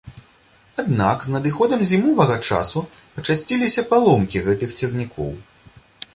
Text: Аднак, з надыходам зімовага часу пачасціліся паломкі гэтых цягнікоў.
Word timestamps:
Аднак, 0.83 1.17
з 1.27 1.33
надыходам 1.35 1.79
зімовага 1.91 2.37
часу 2.49 2.83
пачасціліся 3.19 3.85
паломкі 3.93 4.43
гэтых 4.49 4.69
цягнікоў. 4.83 5.31